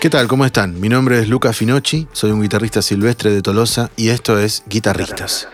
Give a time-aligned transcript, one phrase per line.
[0.00, 0.28] ¿Qué tal?
[0.28, 0.78] ¿Cómo están?
[0.78, 5.48] Mi nombre es Luca Finocchi, soy un guitarrista silvestre de Tolosa y esto es Guitarristas.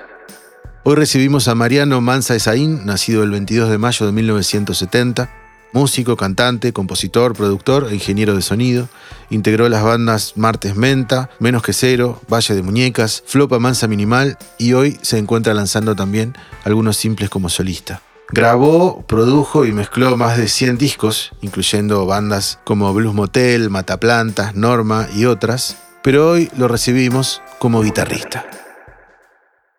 [0.83, 5.31] Hoy recibimos a Mariano Manza Esaín, nacido el 22 de mayo de 1970,
[5.72, 8.91] músico, cantante, compositor, productor e ingeniero de sonido.
[9.30, 14.74] Integró las bandas Martes Menta, Menos que Cero, Valle de Muñecas, Flopa Mansa Minimal y
[14.74, 16.34] hoy se encuentra lanzando también
[16.64, 18.02] algunos simples como solista.
[18.37, 25.06] Grabó, produjo y mezcló más de 100 discos, incluyendo bandas como Blues Motel, Mataplantas, Norma
[25.15, 28.45] y otras, pero hoy lo recibimos como guitarrista.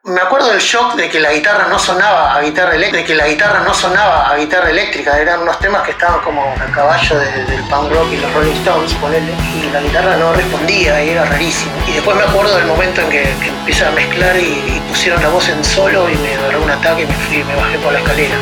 [0.08, 3.16] Me acuerdo del shock de que la guitarra no sonaba a guitarra eléctrica, de que
[3.16, 7.18] la guitarra no sonaba a guitarra eléctrica, eran unos temas que estaban como a caballo
[7.18, 11.26] del punk rock y los Rolling Stones, ponele, y la guitarra no respondía y era
[11.26, 11.72] rarísimo.
[11.88, 15.30] Y después me acuerdo del momento en que, que empecé a mezclar y, pusieron la
[15.30, 17.98] voz en solo y me agarró un ataque y me fui, me bajé por la
[17.98, 18.36] escalera.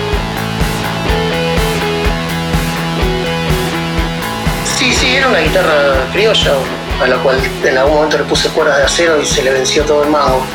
[4.65, 6.55] Sí, sí, era una guitarra criolla
[7.01, 9.85] a la cual en algún momento le puse cuerdas de acero y se le venció
[9.85, 10.45] todo el mago.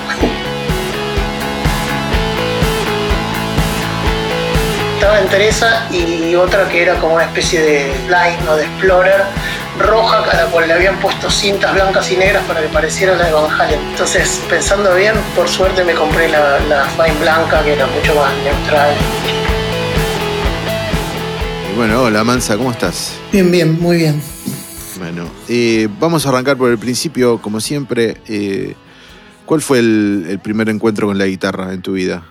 [5.08, 9.22] Estaba en Teresa y otra que era como una especie de line o de explorer
[9.78, 13.24] roja a la cual le habían puesto cintas blancas y negras para que pareciera la
[13.24, 13.80] de Van Halen.
[13.88, 18.34] Entonces, pensando bien, por suerte me compré la, la Fine blanca que era mucho más
[18.44, 18.94] neutral.
[21.74, 23.14] bueno, hola Mansa, ¿cómo estás?
[23.32, 24.20] Bien, bien, muy bien.
[24.98, 28.18] Bueno, eh, vamos a arrancar por el principio, como siempre.
[28.26, 28.74] Eh,
[29.46, 32.24] ¿Cuál fue el primer encuentro con la guitarra en tu vida?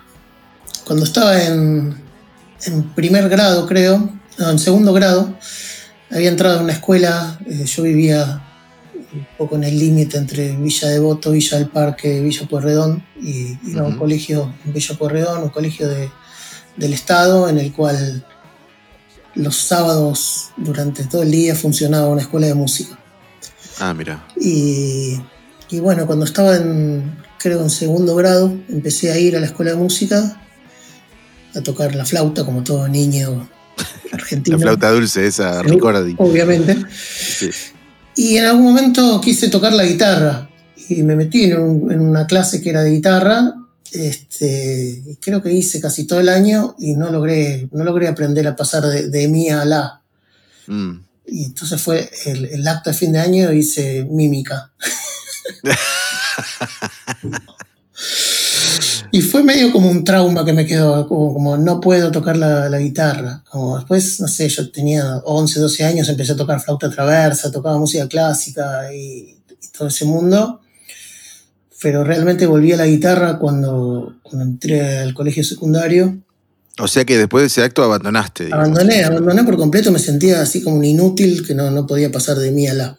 [0.84, 2.07] Cuando estaba en,
[2.64, 5.34] en primer grado, creo, no, en segundo grado,
[6.10, 8.44] había entrado a una escuela, eh, yo vivía
[9.12, 13.82] un poco en el límite entre Villa Devoto, Villa del Parque, Villa Pueyrredón, y iba
[13.82, 18.24] a un colegio en Villa Pueyrredón, un colegio del Estado, en el cual
[19.34, 22.98] los sábados durante todo el día funcionaba una escuela de música.
[23.78, 24.26] Ah, mira.
[24.40, 25.20] Y,
[25.70, 29.70] y bueno, cuando estaba en, creo, en segundo grado, empecé a ir a la escuela
[29.70, 30.40] de música
[31.54, 33.48] a tocar la flauta como todo niño
[34.12, 34.56] argentino.
[34.56, 36.14] la flauta dulce, esa Ricordi.
[36.18, 36.76] Obviamente.
[38.16, 40.48] Y en algún momento quise tocar la guitarra
[40.88, 43.54] y me metí en, una clase que era de guitarra.
[43.92, 48.56] Este, creo que hice casi todo el año y no logré, no logré aprender a
[48.56, 50.02] pasar de, de mi a la.
[50.66, 50.92] Mm.
[51.26, 54.72] Y entonces fue el, el acto de fin de año hice mímica.
[59.18, 63.42] Y fue medio como un trauma que me quedó, como, no puedo tocar la, guitarra.
[63.50, 67.76] Como después, no sé, yo tenía 11, 12 años, empecé a tocar flauta traversa, tocaba
[67.78, 69.36] música clásica y,
[69.76, 70.60] todo ese mundo.
[71.82, 76.16] Pero realmente volví a la guitarra cuando, cuando entré al colegio secundario.
[76.78, 78.50] O sea que después de ese acto abandonaste.
[78.52, 82.36] Abandoné, abandoné por completo, me sentía así como un inútil que no, no podía pasar
[82.36, 82.98] de mí a la.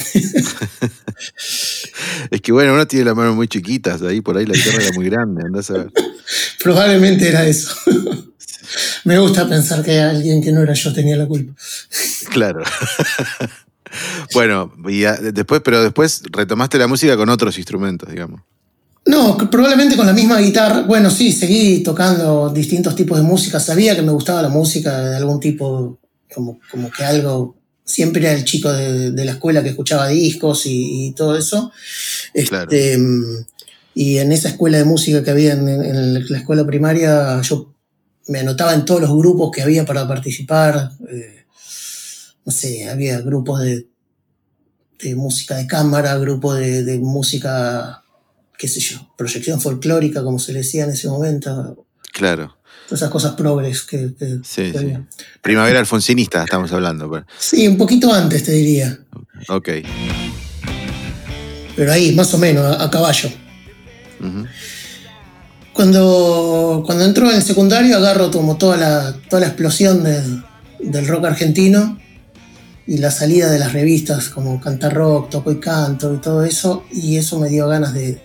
[2.30, 4.92] es que bueno, uno tiene las manos muy chiquitas, ahí por ahí la guitarra era
[4.92, 5.92] muy grande, andás a ver.
[6.62, 7.74] Probablemente era eso.
[9.04, 11.52] Me gusta pensar que alguien que no era yo tenía la culpa.
[12.30, 12.62] Claro.
[14.34, 15.00] bueno, y
[15.32, 18.42] después, pero después retomaste la música con otros instrumentos, digamos.
[19.06, 20.82] No, probablemente con la misma guitarra.
[20.82, 23.58] Bueno, sí, seguí tocando distintos tipos de música.
[23.58, 25.98] Sabía que me gustaba la música de algún tipo,
[26.32, 27.56] como, como que algo
[27.90, 31.72] siempre era el chico de, la escuela que escuchaba discos y, todo eso.
[32.32, 32.98] Este,
[33.94, 37.74] y en esa escuela de música que había en, la escuela primaria, yo
[38.28, 40.92] me anotaba en todos los grupos que había para participar.
[41.10, 41.44] Eh,
[42.44, 43.88] no sé, había grupos de,
[45.02, 48.04] de música de cámara, grupos de, música,
[48.56, 51.86] qué sé yo, proyección folclórica, como se le decía en ese momento.
[52.12, 52.59] Claro
[52.98, 54.10] esas cosas progres que,
[54.42, 54.96] sí, sí.
[55.40, 57.24] Primavera alfonsinista estamos hablando.
[57.38, 58.98] Sí, un poquito antes te diría.
[59.48, 59.68] Ok.
[61.76, 63.30] Pero ahí, más o menos, a, caballo.
[65.72, 71.26] cuando, cuando entró en el secundario agarro como toda la, toda la explosión del rock
[71.26, 71.98] argentino
[72.86, 76.84] y la salida de las revistas como Cantar Rock, Toco y Canto y todo eso,
[76.90, 78.20] y eso me dio ganas de,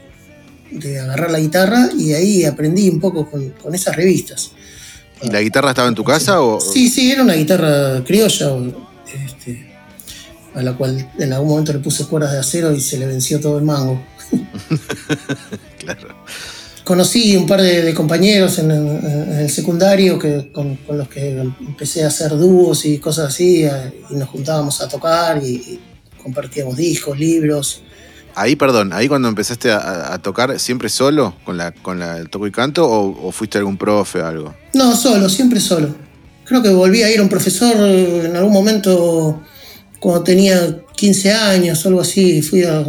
[0.72, 4.52] de agarrar la guitarra y ahí aprendí un poco con, esas revistas.
[5.26, 6.42] ¿Y la guitarra estaba en tu casa?
[6.42, 6.60] O?
[6.60, 8.52] Sí, sí, era una guitarra criolla,
[9.28, 9.74] este,
[10.54, 13.40] a la cual en algún momento le puse cuerdas de acero y se le venció
[13.40, 14.02] todo el mango.
[15.80, 16.10] claro.
[16.84, 22.38] Conocí un par de, compañeros en, el secundario que, con, los que empecé a hacer
[22.38, 23.66] dúos y cosas así,
[24.12, 25.80] y nos juntábamos a tocar y
[26.22, 27.82] compartíamos discos, libros.
[28.36, 32.52] Ahí, perdón, ahí cuando empezaste a, tocar, ¿siempre solo con, la, con el toco y
[32.52, 34.56] canto o, fuiste algún profe o algo?
[34.74, 35.96] No, solo, siempre solo.
[36.44, 39.42] Creo que volví a ir a un profesor en algún momento
[40.00, 42.42] cuando tenía 15 años o algo así.
[42.42, 42.84] Fui a,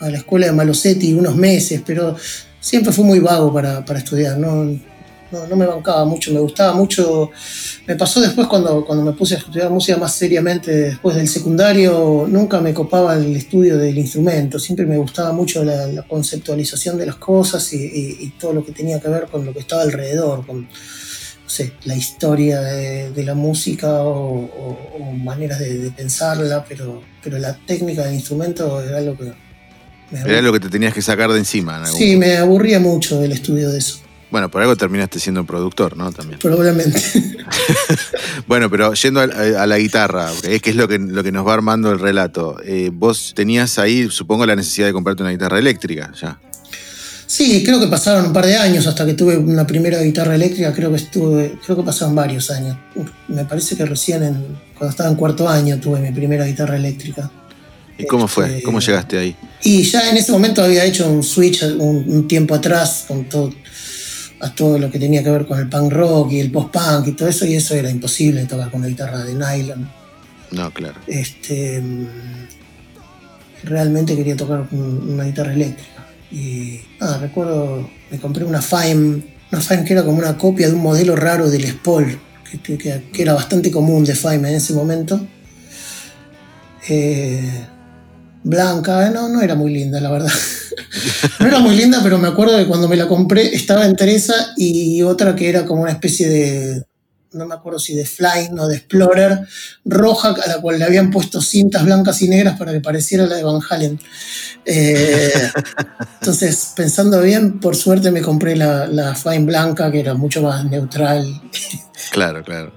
[0.00, 2.14] la escuela de Malosetti unos meses, pero
[2.60, 4.36] siempre fui muy vago para, para estudiar.
[4.36, 4.70] ¿no?
[5.32, 7.30] No, me bancaba mucho, me gustaba mucho.
[7.86, 12.26] Me pasó después cuando, cuando me puse a estudiar música más seriamente, después del secundario,
[12.28, 17.16] nunca me copaba el estudio del instrumento, siempre me gustaba mucho la, conceptualización de las
[17.16, 20.66] cosas y, todo lo que tenía que ver con lo que estaba alrededor, con
[21.84, 28.82] la historia de, la música o, maneras de, pensarla, pero, pero la técnica del instrumento
[28.82, 29.32] era algo que...
[30.12, 31.84] era lo que te tenías que sacar de encima.
[31.86, 34.00] sí, me aburría mucho el estudio de eso.
[34.30, 36.12] Bueno, por algo terminaste siendo productor, ¿no?
[36.12, 36.38] También.
[36.38, 37.02] Probablemente.
[38.46, 41.54] bueno, pero yendo a, la guitarra, es que es lo que, lo que nos va
[41.54, 42.56] armando el relato.
[42.64, 46.38] Eh, vos tenías ahí, supongo, la necesidad de comprarte una guitarra eléctrica, ya.
[47.26, 50.72] Sí, creo que pasaron un par de años hasta que tuve una primera guitarra eléctrica,
[50.72, 52.76] creo que estuve, creo que pasaron varios años.
[53.28, 54.20] Me parece que recién
[54.76, 57.30] cuando estaba en cuarto año tuve mi primera guitarra eléctrica.
[57.96, 58.46] ¿Y cómo fue?
[58.46, 59.36] Este, ¿Cómo llegaste ahí?
[59.62, 63.52] Y ya en ese momento había hecho un switch un tiempo atrás con todo,
[64.40, 67.12] a todo lo que tenía que ver con el punk rock y el post-punk y
[67.12, 69.88] todo eso, y eso era imposible tocar con la guitarra de nylon.
[70.52, 70.98] No, claro.
[71.06, 71.82] Este,
[73.62, 76.06] realmente quería tocar con una guitarra eléctrica.
[76.32, 79.22] Y nada, recuerdo, me compré una Fime,
[79.52, 82.18] una Fime que era como una copia de un modelo raro del Spol,
[82.62, 85.20] que, que, era bastante común de Fime en ese momento.
[86.88, 87.66] Eh,
[88.42, 90.32] blanca, no, no era muy linda, la verdad.
[91.40, 94.54] no era muy linda, pero me acuerdo que cuando me la compré estaba en Teresa
[94.56, 96.84] y otra que era como una especie de,
[97.32, 99.40] no me acuerdo si de Flying o de Explorer,
[99.84, 103.36] roja, a la cual le habían puesto cintas blancas y negras para que pareciera la
[103.36, 104.00] de Van Halen.
[104.64, 105.32] Eh,
[106.20, 110.64] entonces, pensando bien, por suerte me compré la, la Fine blanca, que era mucho más
[110.64, 111.40] neutral.
[112.10, 112.72] Claro, claro.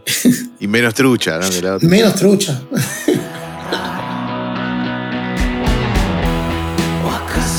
[0.60, 1.80] Y menos trucha, ¿no?
[1.82, 2.62] Menos trucha.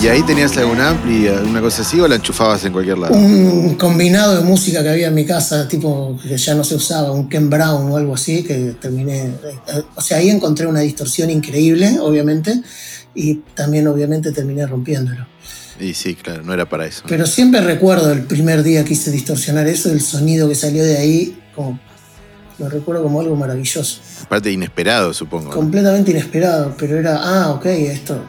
[0.02, 3.14] ¿Y ahí tenías alguna ampli, alguna cosa así o la enchufabas en cualquier lado?
[3.14, 7.10] Un combinado de música que había en mi casa, tipo que ya no se usaba,
[7.12, 9.30] un Ken Brown o algo así, que terminé.
[9.94, 12.60] O sea, ahí encontré una distorsión increíble, obviamente,
[13.14, 15.26] y también, obviamente, terminé rompiéndolo.
[15.80, 17.02] Y sí, claro, no era para eso.
[17.08, 20.98] Pero siempre recuerdo el primer día que hice distorsionar eso, el sonido que salió de
[20.98, 21.80] ahí, como,
[22.58, 24.00] lo recuerdo como algo maravilloso.
[24.22, 25.50] Aparte inesperado, supongo.
[25.50, 28.22] Completamente inesperado, pero era, ah, ok, esto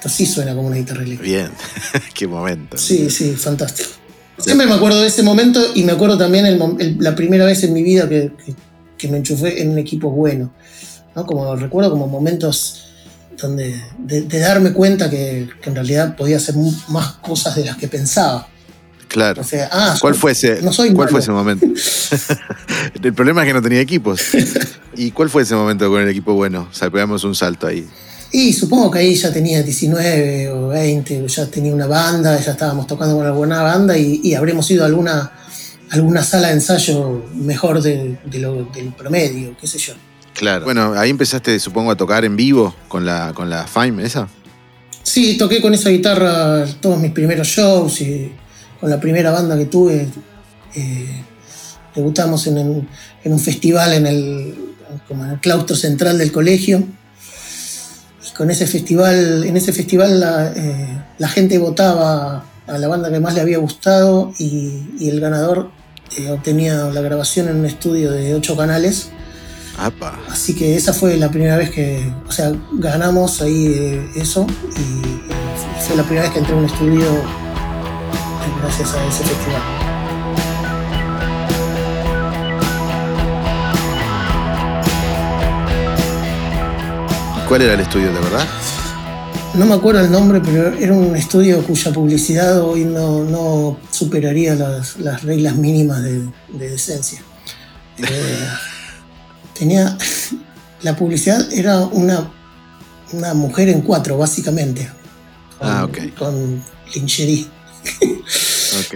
[0.00, 1.30] esto sí suena como una guitarra eléctrica.
[1.30, 1.50] Bien,
[2.14, 2.78] qué momento.
[2.78, 3.90] Sí, sí, fantástico.
[4.38, 6.58] Siempre me acuerdo de ese momento y me acuerdo también
[7.00, 8.32] la primera vez en mi vida que,
[9.10, 10.54] me enchufé en un equipo bueno.
[11.14, 11.26] ¿no?
[11.26, 12.86] Como recuerdo como momentos
[13.38, 16.54] donde de, darme cuenta que, en realidad podía hacer
[16.88, 18.48] más cosas de las que pensaba.
[19.06, 19.42] Claro.
[19.42, 20.60] O sea, ah, ¿Cuál, fue ese,
[20.94, 21.66] ¿cuál fue ese momento?
[23.02, 24.22] el problema es que no tenía equipos.
[24.96, 26.68] ¿Y cuál fue ese momento con el equipo bueno?
[26.70, 27.86] O sea, pegamos un salto ahí.
[28.32, 32.86] Y supongo que ahí ya tenía 19 o 20, ya tenía una banda, ya estábamos
[32.86, 35.32] tocando con alguna banda y, habremos ido a alguna,
[35.90, 39.94] alguna sala de ensayo mejor de, lo, del promedio, qué sé yo.
[40.34, 40.64] Claro.
[40.64, 44.28] Bueno, ahí empezaste, supongo, a tocar en vivo con la, con la Fime, ¿esa?
[45.02, 48.32] Sí, toqué con esa guitarra todos mis primeros shows y
[48.78, 50.06] con la primera banda que tuve.
[50.76, 51.24] Eh,
[51.96, 52.86] debutamos en,
[53.24, 54.54] un festival en el,
[55.08, 56.84] como en el claustro central del colegio
[58.40, 60.24] con ese festival, en ese festival
[60.56, 65.70] eh, la, gente votaba a la banda que más le había gustado y, el ganador
[66.16, 69.10] eh, obtenía la grabación en un estudio de ocho canales.
[70.30, 75.82] Así que esa fue la primera vez que, o sea, ganamos ahí eh, eso y,
[75.82, 77.04] fue la primera vez que entré a un estudio
[78.62, 79.79] gracias a ese festival.
[87.50, 88.46] ¿Cuál era el estudio de verdad?
[89.54, 95.24] No me acuerdo el nombre, pero era un estudio cuya publicidad hoy no, superaría las,
[95.24, 97.20] reglas mínimas de, decencia.
[97.98, 98.48] Eh,
[99.58, 99.98] tenía.
[100.82, 102.30] La publicidad era una,
[103.12, 104.88] una mujer en cuatro, básicamente.
[105.60, 106.14] ah, ok.
[106.16, 106.62] Con
[106.94, 107.46] lingerie.
[108.80, 108.94] ok.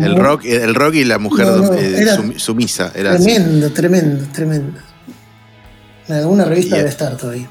[0.00, 1.46] el, rock, el rock y la mujer
[1.76, 2.90] eh, sumisa.
[2.94, 4.93] Era tremendo, tremendo, tremendo.
[6.08, 7.48] En alguna revista debe estar todavía.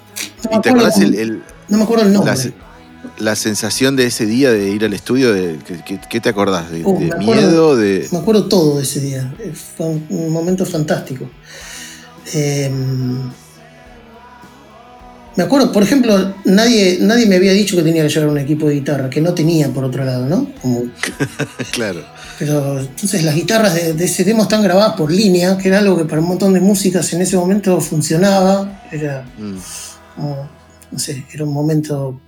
[0.49, 2.53] No ¿Y te acuerdas el, No me acuerdo el nombre.
[3.19, 5.59] La, sensación de ese día de ir al estudio, de,
[6.09, 6.71] ¿qué, te acordás?
[6.71, 7.75] ¿De, uh, miedo?
[7.75, 8.07] de...
[8.11, 9.33] Me acuerdo todo de ese día.
[9.39, 11.29] Eh, fue un, momento fantástico.
[12.33, 13.29] Em,
[15.35, 18.67] me acuerdo, por ejemplo, nadie, nadie me había dicho que tenía que llevar un equipo
[18.67, 20.47] de guitarra, que no tenía por otro lado, ¿no?
[21.71, 22.03] claro.
[22.37, 26.05] Pero entonces las guitarras de, ese demo están grabadas por línea, que era algo que
[26.05, 28.81] para un montón de músicas en ese momento funcionaba.
[28.91, 29.57] Era mm.
[30.91, 32.19] no sé, era un momento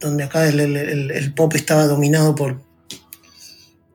[0.00, 2.60] donde acá el, pop estaba dominado por,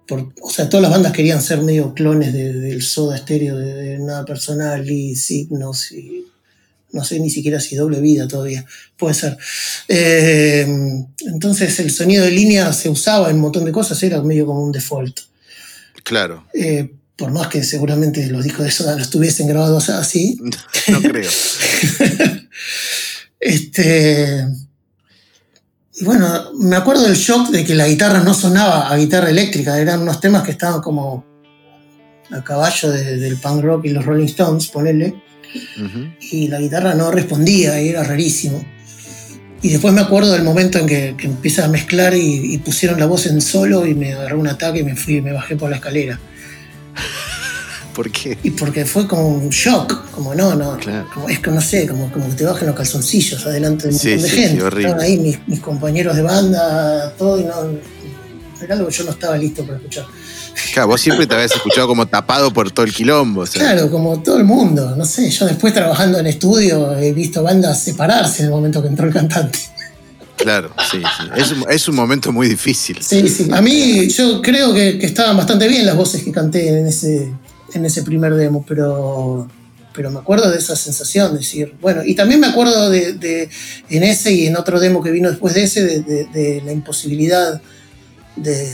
[0.08, 4.26] por, O sea, todas las bandas querían ser medio clones del soda estéreo, de, Nada
[4.26, 6.26] Personal y Signos y
[6.94, 8.66] no sé ni siquiera si doble vida todavía,
[8.98, 9.38] puede ser.
[9.88, 10.68] Eh,
[11.26, 14.64] entonces el sonido de línea se usaba en un montón de cosas, era medio como
[14.64, 15.20] un default.
[16.04, 16.46] Claro.
[16.54, 20.40] Eh, por más que seguramente los discos de Soda no estuviesen grabados así.
[20.88, 21.30] no creo.
[23.40, 24.48] este.
[25.94, 29.80] Y bueno, me acuerdo del shock de que la guitarra no sonaba a guitarra eléctrica,
[29.80, 31.26] eran unos temas que estaban como
[32.32, 34.68] a caballo del punk rock y los Rolling Stones,
[36.32, 38.64] y la guitarra no respondía, y era rarísimo.
[39.64, 43.28] Y después me acuerdo del momento en que, empieza a mezclar y, pusieron la voz
[43.28, 46.20] en solo y me agarró un ataque y me fui, me bajé por la escalera.
[47.96, 48.38] ¿Por qué?
[48.42, 50.78] Y porque fue como un shock, como no, no,
[51.28, 54.22] es que no sé, como, como que te bajen los calzoncillos adelante de un montón
[54.22, 54.80] de gente.
[54.80, 57.54] Estaban ahí mis, mis, compañeros de banda, todo, y no,
[58.62, 60.06] era algo que yo no estaba listo para escuchar.
[60.74, 63.46] Claro, vos siempre te habías escuchado como tapado por todo el quilombo.
[63.46, 64.96] Claro, como todo el mundo.
[64.96, 68.88] No sé, yo después trabajando en estudio he visto bandas separarse en el momento que
[68.88, 69.60] entró el cantante.
[70.38, 71.30] Claro, sí, sí.
[71.70, 72.98] Es un, momento muy difícil.
[73.02, 73.48] Sí, sí.
[73.52, 77.32] A mí yo creo que, estaban bastante bien las voces que canté en ese,
[77.74, 79.48] en ese primer demo, pero,
[79.94, 83.50] pero me acuerdo de esa sensación, de decir, bueno, y también me acuerdo de,
[83.90, 87.62] en ese y en otro demo que vino después de ese, de la imposibilidad
[88.36, 88.68] de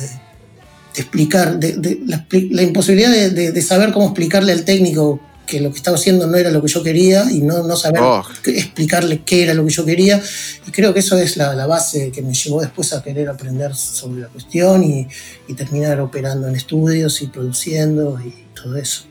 [0.96, 6.28] explicar, de, la, imposibilidad de, saber cómo explicarle al técnico que lo que estaba haciendo
[6.28, 8.26] no era lo que yo quería y no, no saber oh.
[8.46, 10.22] explicarle qué era lo que yo quería.
[10.68, 14.22] Y creo que eso es la, base que me llevó después a querer aprender sobre
[14.22, 15.08] la cuestión y,
[15.56, 19.06] terminar operando en estudios y produciendo y todo eso.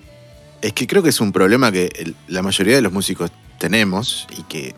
[0.61, 4.43] Es que creo que es un problema que la mayoría de los músicos tenemos y
[4.43, 4.75] que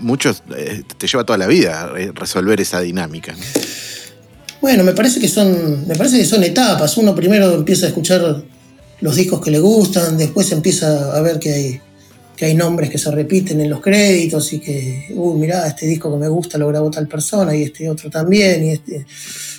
[0.00, 3.34] muchos eh, te lleva toda la vida resolver esa dinámica.
[4.60, 6.96] Bueno, me parece que son, me parece que son etapas.
[6.96, 8.42] Uno primero empieza a escuchar
[9.00, 11.80] los discos que le gustan, después empieza a ver que hay,
[12.36, 16.12] que hay nombres que se repiten en los créditos y que, uy, mirá, este disco
[16.12, 18.64] que me gusta lo grabó tal persona y este otro también.
[18.64, 19.06] Y este.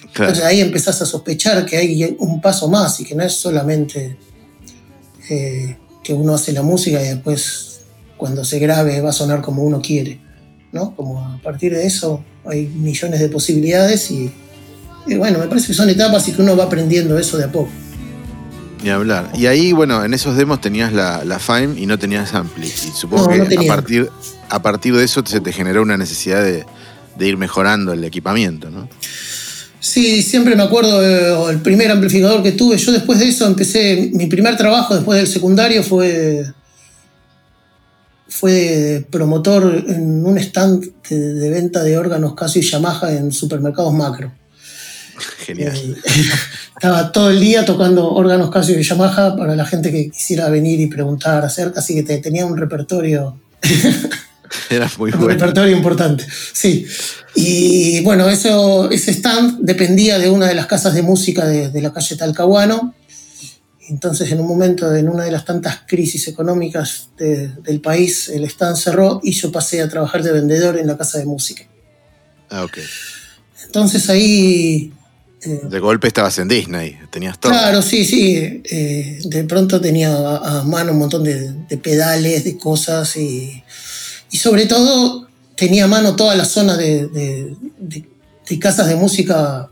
[0.08, 4.18] Entonces ahí empezás a sospechar que hay un paso más y que no es solamente
[5.30, 7.82] eh, que uno hace la música y después
[8.18, 10.20] cuando se grabe va a sonar como uno quiere.
[10.72, 10.96] ¿no?
[10.96, 14.32] Como a partir de eso hay millones de posibilidades y
[15.10, 17.52] y bueno, me parece que son etapas y que uno va aprendiendo eso de a
[17.52, 17.70] poco.
[18.84, 19.32] Y hablar.
[19.36, 22.68] Y ahí, bueno, en esos demos tenías la, la Fime y no tenías Ampli.
[22.68, 24.10] Y supongo que a, partir,
[24.50, 26.66] a partir de eso se te generó una necesidad de,
[27.20, 28.88] ir mejorando el equipamiento, ¿no?
[29.82, 32.78] Sí, siempre me acuerdo el primer amplificador que tuve.
[32.78, 36.46] Yo después de eso empecé, mi primer trabajo después del secundario fue,
[38.28, 44.32] fue promotor en un stand de, venta de órganos Casio y Yamaha en supermercados macro.
[45.46, 45.76] Genial.
[45.76, 46.22] Eh,
[46.76, 50.80] estaba todo el día tocando órganos Casio y Yamaha para la gente que quisiera venir
[50.80, 53.40] y preguntar acerca, así que tenía un repertorio.
[54.70, 56.86] Era muy un repertorio importante, sí.
[57.36, 61.94] Y bueno, eso, ese stand dependía de una de las casas de música de, la
[61.94, 62.96] calle Talcahuano.
[63.90, 68.78] Entonces, en un momento, en una de las tantas crisis económicas del país, el stand
[68.78, 71.64] cerró y yo pasé a trabajar de vendedor en la casa de música.
[72.50, 72.80] Ah, ok.
[73.66, 74.92] Entonces ahí
[75.42, 77.52] de golpe estabas en Disney, tenías todo.
[77.52, 78.62] Claro, sí, sí.
[78.70, 83.64] Eh, de pronto tenía a, mano un montón de, pedales, de cosas y,
[84.32, 87.56] sobre todo tenía a mano toda la zona de,
[88.60, 89.70] casas de música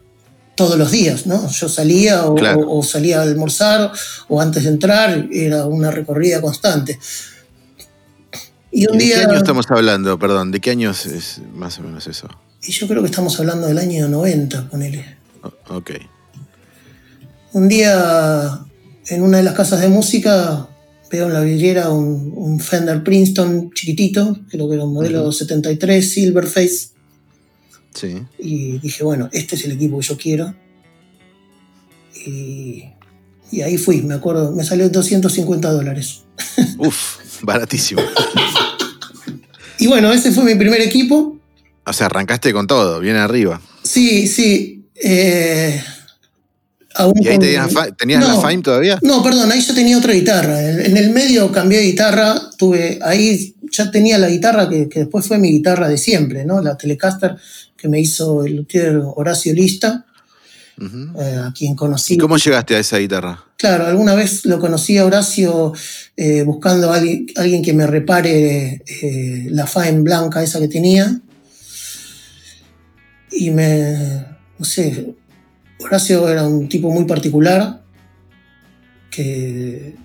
[0.55, 1.49] todos los días, ¿no?
[1.49, 3.91] Yo salía o, salía a almorzar
[4.27, 6.97] o antes de entrar, era una recorrida constante.
[8.71, 10.17] Y un ¿De qué año estamos hablando?
[10.17, 12.29] Perdón, ¿de qué años es más o menos eso?
[12.63, 15.16] Y yo creo que estamos hablando del año 90, ponele.
[15.69, 15.91] Ok.
[17.53, 18.65] Un día
[19.07, 20.67] en una de las casas de música
[21.09, 26.89] veo en la vidriera un, Fender Princeton chiquitito, creo que era un modelo 73, Silverface.
[27.93, 28.21] Sí.
[28.39, 30.55] Y dije, bueno, este es el equipo que yo quiero.
[32.25, 32.83] Y,
[33.51, 36.23] y ahí fui, me acuerdo, me salió 250 dólares.
[36.77, 38.01] Uf, baratísimo.
[39.79, 41.37] y bueno, ese fue mi primer equipo.
[41.85, 43.61] O sea, arrancaste con todo, bien arriba.
[43.83, 44.76] Sí, sí.
[45.01, 45.81] Eh,
[47.15, 47.73] ¿Y ahí tenías,
[48.27, 48.97] la Fime todavía?
[49.03, 50.61] No, perdón, ahí ya tenía otra guitarra.
[50.61, 55.37] En, el medio cambié de guitarra, tuve, ahí ya tenía la guitarra que, después fue
[55.37, 56.61] mi guitarra de siempre, ¿no?
[56.61, 57.35] La Telecaster
[57.75, 60.05] que me hizo el luthier Horacio Lista.
[60.79, 62.15] eh, a quien conocí.
[62.15, 63.43] ¿Y cómo llegaste a esa guitarra?
[63.57, 65.73] Claro, alguna vez lo conocí a Horacio
[66.15, 68.83] eh, buscando a alguien, que me repare
[69.49, 71.19] la Fine blanca esa que tenía.
[73.31, 75.15] Y me, no sé,
[75.79, 77.83] Horacio era un tipo muy particular
[79.11, 79.95] que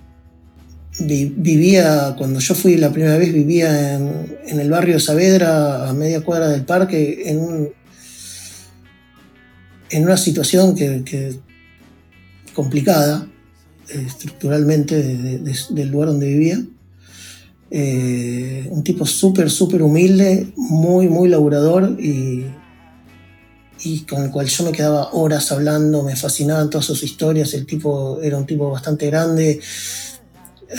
[0.99, 6.49] vivía, cuando yo fui la primera vez, vivía en, el barrio Saavedra, a media cuadra
[6.49, 7.71] del parque, en,
[9.89, 11.35] en una situación que,
[12.53, 13.27] complicada
[13.89, 16.63] eh, estructuralmente del lugar donde vivía.
[17.71, 22.45] Eh, un tipo súper, súper humilde, muy, muy laburador y,
[23.83, 27.53] y con el cual yo me quedaba horas hablando, me fascinaban todas sus historias.
[27.53, 29.59] El tipo era un tipo bastante grande,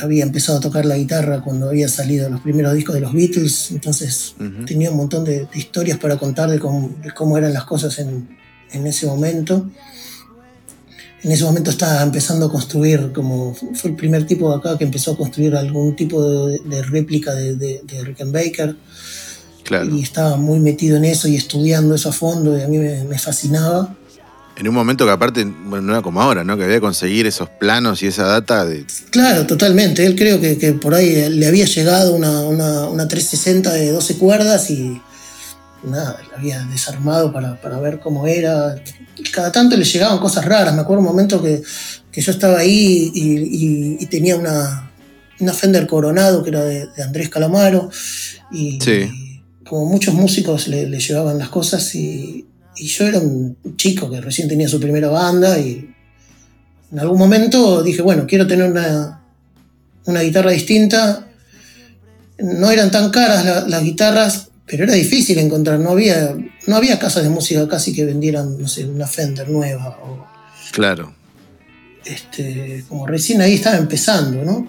[0.03, 3.71] había empezado a tocar la guitarra cuando había salido los primeros discos de los Beatles,
[3.71, 4.35] entonces
[4.67, 8.29] tenía un montón de, historias para contar de cómo, eran las cosas en,
[8.73, 9.71] ese momento.
[11.23, 14.85] En ese momento estaba empezando a construir, como fue el primer tipo de acá que
[14.85, 18.05] empezó a construir algún tipo de, réplica de, de,
[19.93, 23.19] Y estaba muy metido en eso y estudiando eso a fondo y a mí me
[23.19, 23.95] fascinaba.
[24.57, 26.57] En un momento que aparte, bueno, no era como ahora, ¿no?
[26.57, 28.87] Que había que conseguir esos planos y esa data de...
[29.11, 30.07] Claro, totalmente.
[30.07, 35.01] Él creo que, por ahí le había llegado una, una, 360 de 12 cuerdas y
[35.83, 38.77] nada, la había desarmado para, ver cómo era.
[39.33, 40.73] Cada tanto le llegaban cosas raras.
[40.73, 41.61] Me acuerdo un momento que,
[42.13, 44.93] yo estaba ahí y, tenía una,
[45.41, 47.91] una, Fender Coronado que era de, Andrés Calamaro.
[48.53, 48.79] Y,
[49.69, 54.21] como muchos músicos le, le llevaban las cosas y, y yo era un chico que
[54.21, 55.95] recién tenía su primera banda y
[56.93, 59.21] en algún momento dije, bueno, quiero tener una,
[60.07, 61.27] una guitarra distinta.
[62.39, 65.79] No eran tan caras las guitarras, pero era difícil encontrar.
[65.81, 69.99] No había, no había casas de música casi que vendieran, no sé, una Fender nueva.
[70.05, 70.27] O,
[70.73, 71.13] claro.
[72.05, 74.69] Este, como recién ahí estaba empezando, ¿no?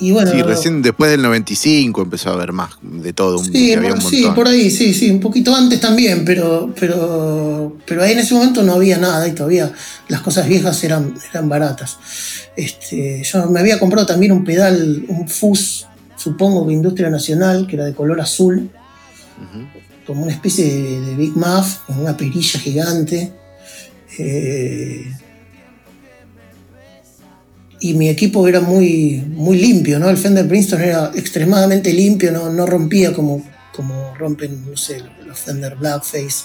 [0.00, 3.38] Y bueno, sí, recién después del 95 empezó a haber más de todo.
[3.38, 3.74] Sí,
[4.08, 8.34] sí, por ahí, sí, sí, un poquito antes también, pero, pero, pero ahí en ese
[8.34, 9.72] momento no había nada y todavía
[10.06, 11.98] las cosas viejas eran, eran baratas.
[12.56, 17.74] Este, yo me había comprado también un pedal, un FUS, supongo que Industria Nacional, que
[17.74, 18.70] era de color azul,
[20.06, 23.32] como una especie de, Big Muff, con una perilla gigante.
[24.18, 25.12] Eh,
[27.80, 30.08] y mi equipo era muy, muy limpio, ¿no?
[30.08, 35.38] El Fender Princeton era extremadamente limpio, no, no rompía como, como rompen, no sé, los
[35.38, 36.44] Fender Blackface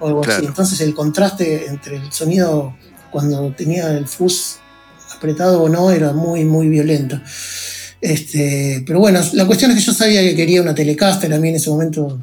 [0.00, 0.44] o algo así.
[0.44, 2.74] Entonces el contraste entre el sonido
[3.10, 4.58] cuando tenía el fuzz
[5.14, 7.20] apretado o no era muy, muy violento.
[8.00, 11.50] Este, pero bueno, la cuestión es que yo sabía que quería una Telecaster, a mí
[11.50, 12.20] en ese momento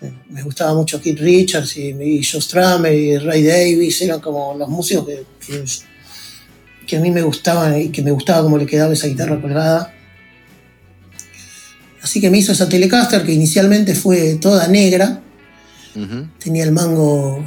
[0.00, 4.54] eh, me gustaba mucho Keith Richards y, y Joe Strummer y Ray Davis, eran como
[4.54, 5.64] los músicos que que
[6.96, 9.92] a mí me gustaba y que me gustaba cómo le quedaba esa guitarra colgada.
[12.02, 15.22] Así que me hizo esa Telecaster que inicialmente fue toda negra.
[16.38, 17.42] Tenía el mango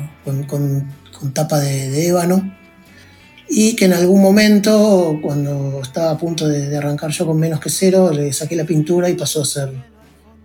[0.47, 2.55] con, tapa de, ébano.
[3.49, 7.69] Y que en algún momento, cuando estaba a punto de, arrancar yo con menos que
[7.69, 9.71] cero, le saqué la pintura y pasó a ser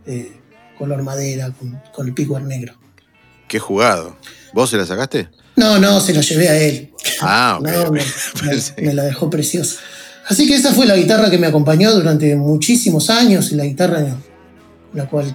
[0.07, 0.33] eh,
[0.79, 1.53] color madera
[1.93, 2.75] con, el pico negro.
[3.49, 4.17] Qué jugado.
[4.53, 5.29] ¿Vos se la sacaste?
[5.57, 6.92] No, no, se la llevé a él.
[7.21, 7.99] Ah, ok.
[8.77, 9.81] me, la dejó preciosa.
[10.27, 14.01] Así que esa fue la guitarra que me acompañó durante muchísimos años y la guitarra
[14.01, 14.17] en
[14.93, 15.35] la cual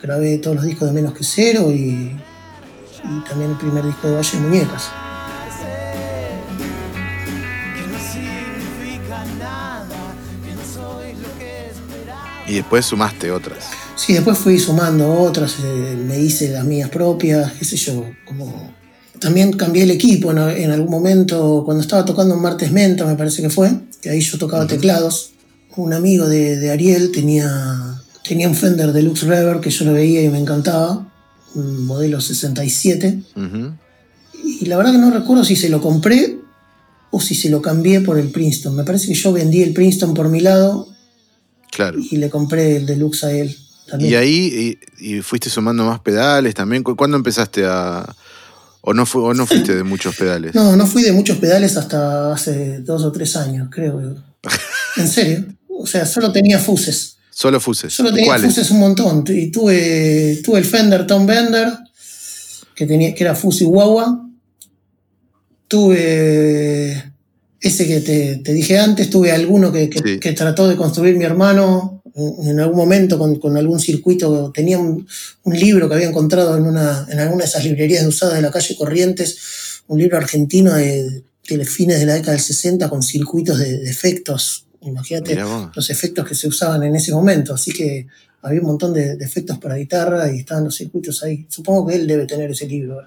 [0.00, 2.16] grabé todos los discos de Menos que Cero y,
[3.28, 4.90] también el primer disco de Valle de Muñecas.
[12.46, 13.70] Y después sumaste otras.
[13.94, 18.74] Sí, después fui sumando otras, eh, me hice las mías propias, qué sé yo, como
[19.20, 23.42] también cambié el equipo en algún momento, cuando estaba tocando en Martes Menta, me parece
[23.42, 25.32] que fue, que ahí yo tocaba teclados.
[25.76, 30.28] Un amigo de, Ariel tenía, tenía un Fender Deluxe Reverb que yo lo veía y
[30.28, 31.06] me encantaba,
[31.54, 33.22] un modelo 67.
[34.42, 36.38] Y la verdad que no recuerdo si se lo compré
[37.10, 38.74] o si se lo cambié por el Princeton.
[38.74, 40.88] Me parece que yo vendí el Princeton por mi lado
[41.70, 41.98] claro.
[41.98, 43.56] y le compré el Deluxe a él.
[43.98, 46.82] Y ahí y, fuiste sumando más pedales también.
[46.82, 48.14] ¿Cuándo empezaste a,
[48.82, 50.54] ¿O no, no fuiste de muchos pedales?
[50.60, 54.00] No, no fui de muchos pedales hasta hace dos o tres años, creo.
[54.96, 55.44] en serio.
[55.68, 57.16] O sea, solo tenía fuses.
[57.30, 57.92] Solo fuses.
[57.92, 59.24] Solo tenía fuses un montón.
[59.28, 61.68] Y tuve, tuve el Fender Tom Bender,
[62.74, 64.26] que, tenía, que era Fuse y Guagua.
[65.68, 67.12] Tuve
[67.60, 69.08] ese que te, dije antes.
[69.08, 69.88] Tuve alguno que,
[70.36, 75.06] trató de construir mi hermano en algún momento con, algún circuito, tenía un,
[75.44, 78.50] libro que había encontrado en, una, en alguna de esas librerías de usadas de la
[78.50, 81.22] calle Corrientes, un libro argentino de,
[81.56, 84.66] de fines de la década del 60 con circuitos de, efectos.
[84.82, 85.38] Imagínate
[85.74, 87.54] los efectos que se usaban en ese momento.
[87.54, 88.06] Así que
[88.42, 91.46] había un montón de, efectos para guitarra y estaban los circuitos ahí.
[91.48, 93.02] Supongo que él debe tener ese libro.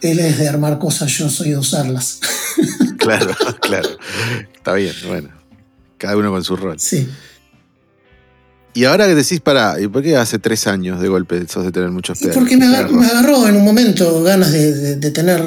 [0.00, 2.20] él es de armar cosas, yo soy de usarlas.
[2.98, 3.88] claro, claro.
[4.54, 5.39] Está bien, bueno.
[6.00, 6.80] Cada uno con su rol.
[6.80, 7.06] Sí.
[8.72, 11.72] Y ahora que decís, para, ¿y por qué hace tres años de golpe sos de
[11.72, 12.38] tener muchos pedales?
[12.38, 15.44] Porque me agarró, en un momento ganas de, tener.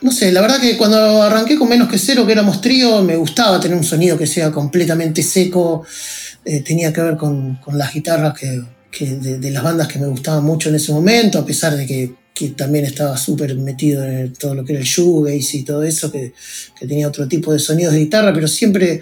[0.00, 3.16] No sé, la verdad que cuando arranqué con menos que cero, que éramos trío, me
[3.16, 5.84] gustaba tener un sonido que sea completamente seco.
[6.44, 10.68] Eh, tenía que ver con, las guitarras que, de, las bandas que me gustaban mucho
[10.68, 14.64] en ese momento, a pesar de que que también estaba súper metido en todo lo
[14.64, 16.32] que era el shoegaze y todo eso, que,
[16.80, 19.00] tenía otro tipo de sonidos de guitarra, pero siempre,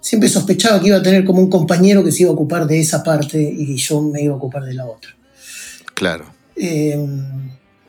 [0.00, 2.80] siempre sospechaba que iba a tener como un compañero que se iba a ocupar de
[2.80, 5.14] esa parte y yo me iba a ocupar de la otra.
[5.94, 6.32] Claro.
[6.56, 6.98] Eh,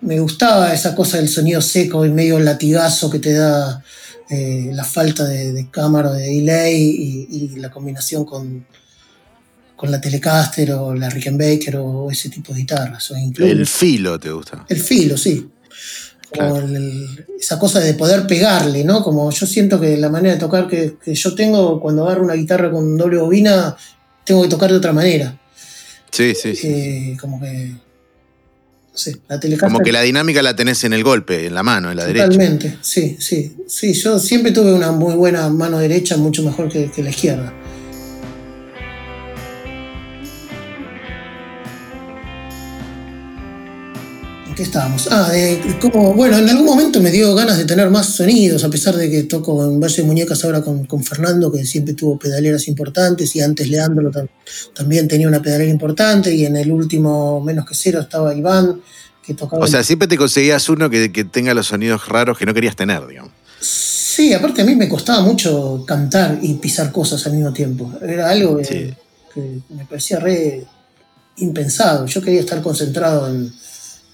[0.02, 3.82] me gustaba esa cosa del sonido seco y medio latigazo que te da
[4.30, 8.66] eh, la falta de, cámara, de delay y la combinación con,
[9.82, 13.10] con la Telecaster o la Rickenbacker o ese tipo de guitarras.
[13.10, 14.64] O el filo te gusta.
[14.70, 15.50] El filo, sí.
[17.40, 19.04] esa cosa de poder pegarle, ¿no?
[19.04, 22.70] Como yo siento que la manera de tocar que, yo tengo cuando agarro una guitarra
[22.70, 23.76] con doble bobina,
[24.24, 25.36] tengo que tocar de otra manera.
[26.12, 26.68] Sí, sí, sí.
[26.68, 27.70] Eh, como que.
[27.72, 29.72] No sé, la Telecaster.
[29.72, 32.26] Como que la dinámica la tenés en el golpe, en la mano, en la derecha.
[32.26, 33.58] Totalmente, sí, sí.
[33.68, 37.52] Sí, yo siempre tuve una muy buena mano derecha, mucho mejor que la izquierda.
[44.62, 45.08] Qué estábamos?
[45.10, 48.70] Ah, de como, bueno, en algún momento me dio ganas de tener más sonidos, a
[48.70, 53.36] pesar de que toco en de Muñecas ahora con, Fernando, que siempre tuvo pedaleras importantes,
[53.36, 54.12] y antes Leandro
[54.76, 58.80] también tenía una pedalera importante, y en el último Menos que Cero estaba Iván,
[59.26, 59.66] que tocaba...
[59.66, 63.08] O sea, siempre te conseguías uno que, tenga los sonidos raros que no querías tener,
[63.08, 63.32] digamos.
[63.60, 67.92] Sí, aparte a mí me costaba mucho cantar y pisar cosas al mismo tiempo.
[68.00, 68.94] Era algo que
[69.70, 70.64] me parecía re
[71.38, 72.06] impensado.
[72.06, 73.52] Yo quería estar concentrado en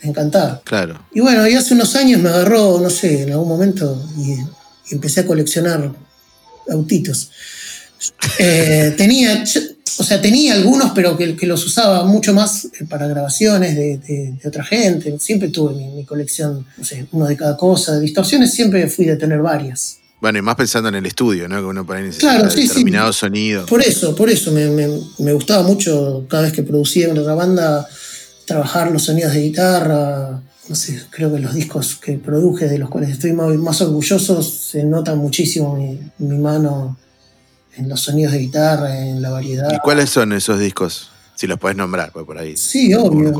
[0.01, 0.61] encantar.
[0.63, 0.99] Claro.
[1.13, 4.35] Y bueno, y hace unos años me agarró, no sé, en algún momento y,
[4.93, 5.91] empecé a coleccionar
[6.69, 7.31] autitos.
[8.37, 9.43] Eh, tenía,
[9.97, 15.17] o sea, tenía algunos, pero que, los usaba mucho más para grabaciones de, otra gente.
[15.19, 17.95] Siempre tuve mi, colección, no sé, uno de cada cosa.
[17.95, 19.97] De distorsiones siempre fui de tener varias.
[20.21, 21.57] Bueno, y más pensando en el estudio, ¿no?
[21.57, 23.65] Que uno por ahí necesita determinado sonido.
[23.65, 27.87] Por eso, por eso me, me, gustaba mucho cada vez que producía una banda
[28.47, 30.41] trabajar los sonidos de guitarra.
[30.69, 34.83] No sé, creo que los discos que produje, de los cuales estoy más, orgulloso, se
[34.83, 36.97] nota muchísimo mi, mano
[37.77, 39.71] en los sonidos de guitarra, en la variedad.
[39.71, 41.11] ¿Y cuáles son esos discos?
[41.35, 42.57] Si los puedes nombrar, pues por ahí.
[42.57, 43.31] Sí, obvio.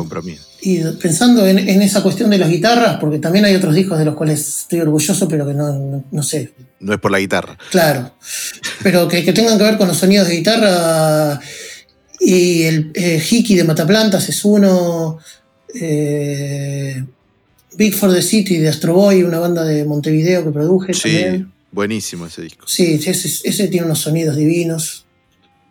[0.62, 4.16] Y pensando en, esa cuestión de las guitarras, porque también hay otros discos de los
[4.16, 6.54] cuales estoy orgulloso, pero que no, no, sé.
[6.80, 7.58] No es por la guitarra.
[7.72, 8.12] Claro.
[8.84, 11.42] Pero que, que, tengan que ver con los sonidos de guitarra.
[12.20, 15.20] Y el eh, Hiki de Mataplantas es uno.
[15.74, 17.04] Eh,
[17.78, 22.26] Big for the City de Astro Boy, una banda de Montevideo que produje sí, Buenísimo
[22.26, 22.66] ese disco.
[22.68, 25.06] Sí, ese, tiene unos sonidos divinos.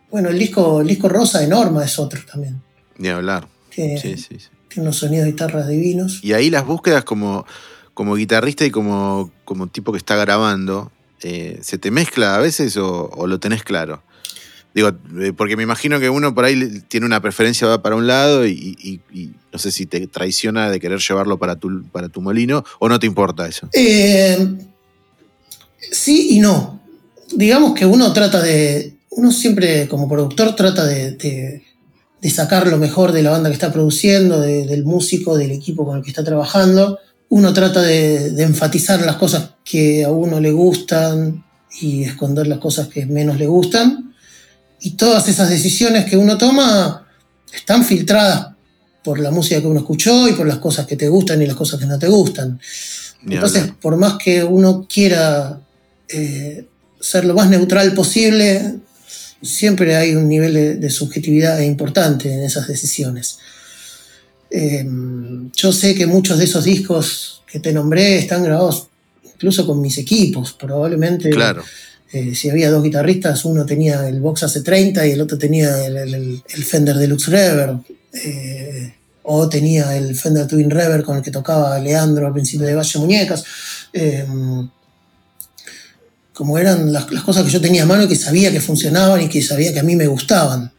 [0.09, 2.61] Bueno, el disco, el disco rosa de Norma es otro también.
[2.97, 3.49] Ni hablar.
[3.69, 4.37] Tiene, sí, sí,
[4.69, 6.23] tiene unos sonidos de guitarras divinos.
[6.23, 7.45] Y ahí las búsquedas como,
[7.93, 12.77] como guitarrista y como, como tipo que está grabando, eh, ¿se te mezcla a veces
[12.77, 14.01] o lo tenés claro?
[14.77, 18.45] Digo, eh, porque me imagino que uno por ahí tiene una preferencia para un lado
[18.45, 19.01] y,
[19.51, 22.99] no sé si te traiciona de querer llevarlo para tu, para tu molino o no
[22.99, 23.67] te importa eso.
[23.73, 24.37] Eh,
[25.91, 26.79] sí y no.
[27.35, 31.63] Digamos que uno trata de, uno siempre como productor trata de,
[32.29, 36.03] sacar lo mejor de la banda que está produciendo, del músico, del equipo con el
[36.03, 36.99] que está trabajando.
[37.29, 41.43] Uno trata de enfatizar las cosas que a uno le gustan
[41.81, 44.06] y esconder las cosas que menos le gustan
[44.81, 47.07] y todas esas decisiones que uno toma
[47.53, 48.49] están filtradas
[49.03, 51.55] por la música que uno escuchó y por las cosas que te gustan y las
[51.55, 52.59] cosas que no te gustan.
[53.25, 55.59] Entonces, por más que uno quiera
[56.09, 56.67] eh,
[56.99, 58.75] ser lo más neutral posible,
[59.41, 63.39] siempre hay un nivel de, subjetividad importante en esas decisiones.
[64.49, 68.87] Em, yo sé que muchos de esos discos que te nombré están grabados
[69.23, 71.29] incluso con mis equipos, probablemente.
[71.29, 71.63] Claro.
[72.11, 76.41] Eh, si había dos guitarristas, uno tenía el Box AC30 y el otro tenía el,
[76.65, 77.81] Fender Deluxe Reverb.
[78.13, 78.93] Eh,
[79.23, 82.99] o tenía el Fender Twin Reverb con el que tocaba Leandro al principio de Valle
[82.99, 83.43] Muñecas.
[83.91, 84.25] Eh,
[86.31, 89.27] como eran las, cosas que yo tenía a mano y que sabía que funcionaban y
[89.27, 90.71] que sabía que a mí me gustaban.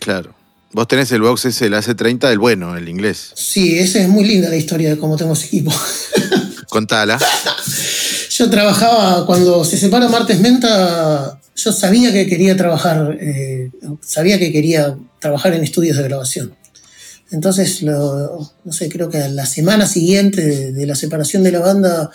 [0.00, 0.34] Claro.
[0.72, 3.32] Vos tenés el box ese, el AC30 del bueno, el inglés.
[3.36, 5.72] Sí, esa es muy linda la historia de cómo tengo ese equipo.
[6.68, 7.18] Contala.
[8.34, 14.50] yo trabajaba, cuando se separa Martes Menta, yo sabía que quería trabajar, eh, sabía que
[14.50, 16.54] quería trabajar en estudios de grabación.
[17.30, 22.10] Entonces, no sé, creo que a la semana siguiente de, la separación de la banda,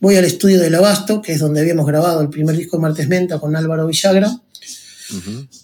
[0.00, 3.08] voy al estudio del Abasto, que es donde habíamos grabado el primer disco de Martes
[3.08, 4.40] Menta con Álvaro Villagra.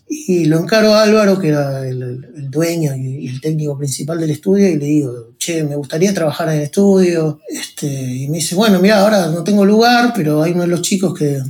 [0.08, 4.68] Y lo encaro a Álvaro, que era el, dueño y, el técnico principal del estudio,
[4.68, 7.40] y le digo, che, me gustaría trabajar en el estudio.
[7.48, 10.82] Este, y me dice, bueno, mira, ahora no tengo lugar, pero hay uno de los
[10.82, 11.40] chicos que,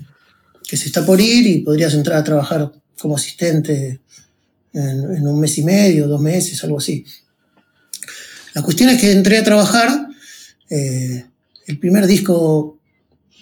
[0.66, 4.00] que se está por ir y podrías entrar a trabajar como asistente
[4.72, 7.04] en, un mes y medio, dos meses, algo así.
[8.54, 10.08] La cuestión es que entré a trabajar.
[10.70, 11.26] Eh,
[11.66, 12.78] el primer disco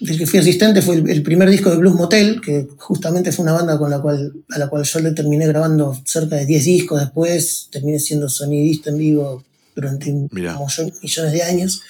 [0.01, 3.53] del que fui asistente fue el, primer disco de Blues Motel, que justamente fue una
[3.53, 7.01] banda con la cual, a la cual yo le terminé grabando cerca de 10 discos
[7.01, 11.83] después, terminé siendo sonidista en vivo durante millones de años.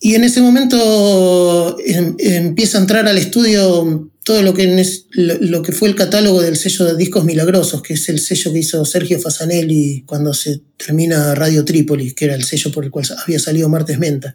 [0.00, 5.70] Y en ese momento em, empieza a entrar al estudio todo lo que, lo que
[5.70, 9.20] fue el catálogo del sello de discos milagrosos, que es el sello que hizo Sergio
[9.20, 13.68] Fasanelli cuando se termina Radio Trípoli, que era el sello por el cual había salido
[13.68, 14.34] Martes Menta.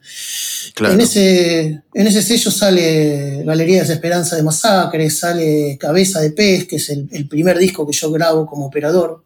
[0.79, 6.67] En, ese, en ese sello sale Galerías de Esperanza de Masacre, sale Cabeza de Pez,
[6.69, 9.25] que es el, primer disco que yo grabo como operador,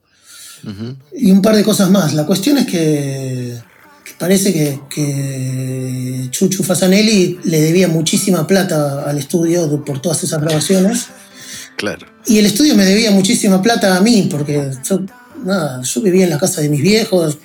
[1.13, 2.15] y un par de cosas más.
[2.15, 3.54] La cuestión es que
[4.17, 11.07] parece que, que, Chuchu Fasanelli le debía muchísima plata al estudio por todas esas grabaciones.
[11.77, 12.07] Claro.
[12.25, 15.01] Y el estudio me debía muchísima plata a mí, porque yo,
[15.43, 17.37] nada, yo vivía en la casa de mis viejos,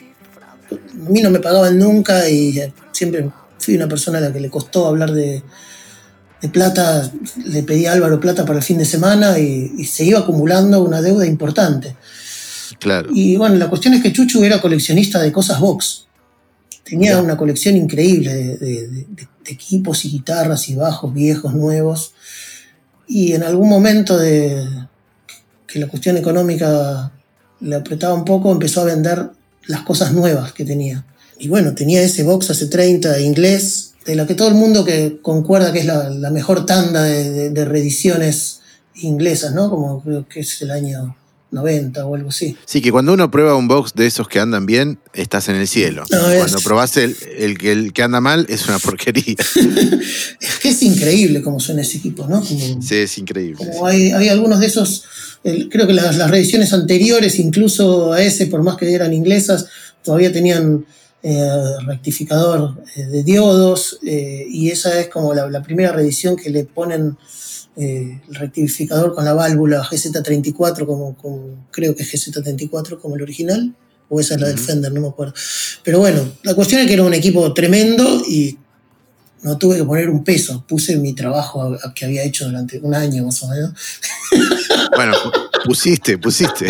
[0.71, 2.61] a mí no me pagaban nunca y
[2.93, 5.43] siempre fui una persona a la que le costó hablar de,
[6.41, 7.11] de plata,
[7.45, 10.83] le pedí a Álvaro plata para el fin de semana y, y se iba acumulando
[10.83, 11.97] una deuda importante.
[12.79, 13.11] Claro.
[13.13, 16.07] Y bueno, la cuestión es que Chuchu era coleccionista de cosas box.
[16.91, 19.07] Tenía una colección increíble de,
[19.47, 22.15] equipos y guitarras y bajos viejos, nuevos.
[23.07, 24.67] Y en algún momento de
[25.69, 27.13] que la cuestión económica
[27.61, 29.31] le apretaba un poco, empezó a vender
[29.67, 31.07] las cosas nuevas que tenía.
[31.39, 35.21] Y bueno, tenía ese box hace 30 inglés, de la que todo el mundo que
[35.23, 38.63] concuerda que es la, mejor tanda de, de, reediciones
[38.97, 39.71] inglesas, ¿no?
[39.71, 41.17] Como creo que es el año
[41.51, 42.57] 90 o algo así.
[42.65, 45.67] Sí, que cuando uno prueba un box de esos que andan bien, estás en el
[45.67, 46.05] cielo.
[46.09, 49.37] cuando probás el, el, el, que anda mal, es una porquería.
[50.41, 52.43] es que es increíble cómo suena ese equipo, ¿no?
[52.45, 53.65] sí, es increíble.
[53.85, 55.05] hay, algunos de esos,
[55.43, 59.67] creo que las, las, reediciones anteriores, incluso a ese, por más que eran inglesas,
[60.03, 60.85] todavía tenían
[61.23, 61.51] eh,
[61.87, 66.65] rectificador eh, de diodos, eh, y esa es como la, la primera reedición que le
[66.65, 67.19] ponen
[67.77, 71.17] eh, el rectificador con la válvula GZ34, como,
[71.71, 73.75] creo que es GZ34 como el original,
[74.09, 75.35] o esa es la del Fender, no me acuerdo.
[75.85, 78.59] Pero bueno, la cuestión es que era un equipo tremendo y
[79.43, 83.25] no tuve que poner un peso, puse mi trabajo que había hecho durante un año
[83.25, 83.73] más o menos.
[84.95, 85.15] Bueno,
[85.65, 86.67] pusiste, pusiste.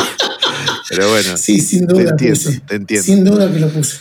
[0.89, 1.37] Pero bueno.
[1.37, 2.17] Sí, sin duda.
[2.17, 3.05] Te entiendo, te entiendo.
[3.05, 3.97] Sin duda que lo puse.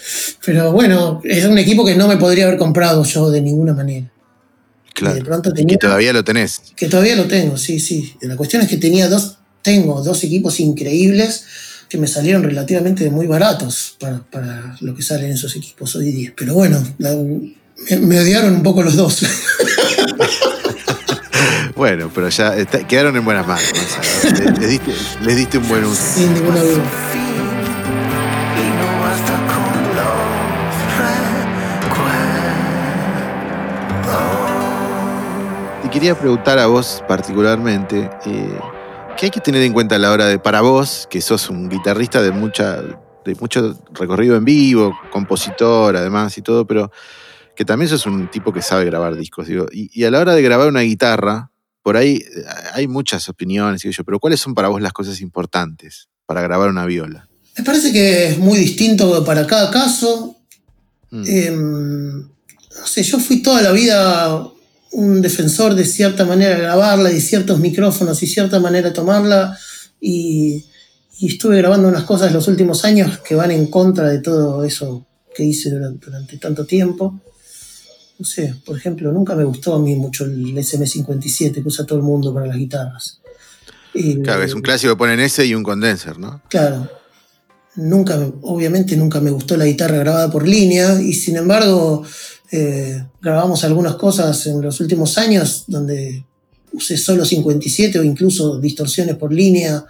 [0.46, 4.12] Pero bueno, es un equipo que no me podría haber comprado yo de ninguna manera.
[4.94, 5.24] Claro.
[5.24, 6.62] pronto que todavía lo tenés.
[6.76, 8.16] Que todavía lo tengo, sí, sí.
[8.22, 11.46] La cuestión es que tenía dos, tengo dos equipos increíbles
[11.88, 16.34] que me salieron relativamente muy baratos para, lo que salen esos equipos hoy día.
[16.38, 19.26] Pero bueno, me, odiaron un poco los dos.
[21.76, 22.56] bueno, pero ya
[22.88, 23.74] quedaron en buenas manos.
[24.60, 24.94] les, diste,
[25.26, 26.02] les diste un buen uso.
[26.16, 27.29] Sin ninguna duda.
[35.90, 38.60] Quería preguntar a vos particularmente, eh,
[39.18, 41.68] ¿qué hay que tener en cuenta a la hora de, para vos, que sos un
[41.68, 46.92] guitarrista de, mucha, de mucho recorrido en vivo, compositor además y todo, pero
[47.56, 50.42] que también sos un tipo que sabe grabar discos, digo, y, a la hora de
[50.42, 54.82] grabar una guitarra, por ahí eh, hay muchas opiniones, yo, pero ¿cuáles son para vos
[54.82, 57.28] las cosas importantes para grabar una viola?
[57.58, 60.38] Me parece que es muy distinto para cada caso.
[61.10, 61.24] Mm.
[61.26, 64.50] Em, no sé, yo fui toda la vida
[64.92, 69.58] un defensor de cierta manera grabarla y ciertos micrófonos y cierta manera tomarla
[70.02, 70.66] y,
[71.22, 75.44] estuve grabando unas cosas los últimos años que van en contra de todo eso que
[75.44, 77.20] hice durante, tanto tiempo.
[78.18, 82.00] No sé, por ejemplo, nunca me gustó a mí mucho el SM57 que usa todo
[82.00, 83.20] el mundo para las guitarras.
[84.24, 86.42] claro, es un clásico, ponen ese y un condenser, ¿no?
[86.50, 86.90] Claro.
[87.76, 92.06] Nunca, obviamente nunca me gustó la guitarra grabada por línea y sin embargo
[92.52, 96.26] eh, grabamos algunas cosas en los últimos años donde
[96.74, 99.86] usé solo 57 o incluso distorsiones por línea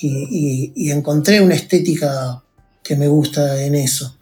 [0.00, 2.42] y, encontré una estética
[2.82, 4.16] que me gusta en eso.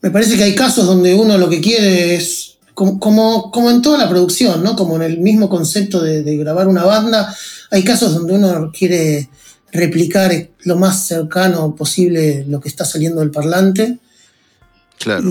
[0.00, 3.98] Me parece que hay casos donde uno lo que quiere es, como, como, en toda
[3.98, 4.74] la producción, ¿no?
[4.74, 7.34] como en el mismo concepto de, de grabar una banda,
[7.70, 9.28] hay casos donde uno quiere
[9.72, 13.98] replicar lo más cercano posible lo que está saliendo del parlante.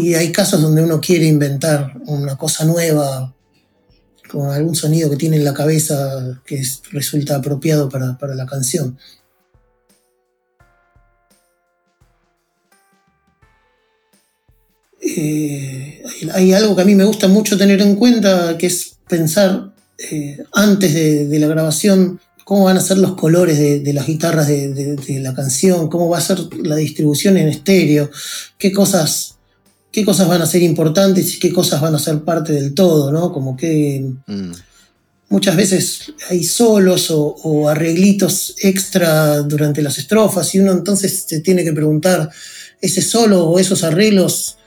[0.01, 3.33] Y hay casos donde uno quiere inventar una cosa nueva,
[4.33, 6.59] con algún sonido que tiene en la cabeza que
[6.91, 8.97] resulta apropiado para, la canción.
[14.99, 16.01] Eh,
[16.33, 20.37] hay, algo que a mí me gusta mucho tener en cuenta, que es pensar eh,
[20.53, 25.35] antes de, la grabación cómo van a ser los colores de, las guitarras de, la
[25.35, 28.09] canción, cómo va a ser la distribución en estéreo,
[28.57, 29.37] qué cosas,
[29.93, 33.11] qué cosas van a ser importantes y qué cosas van a ser parte del todo,
[33.11, 33.31] ¿no?
[33.31, 34.51] Como que mm.
[35.29, 41.63] muchas veces hay solos o, arreglitos extra durante las estrofas y uno entonces se tiene
[41.63, 42.29] que preguntar,
[42.81, 44.57] ¿ese solo o esos arreglos